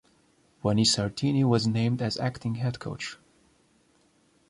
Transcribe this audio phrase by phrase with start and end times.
[0.63, 3.19] Vanni Sartini was named as acting head coach.